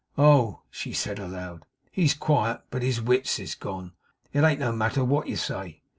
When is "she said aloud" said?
0.71-1.67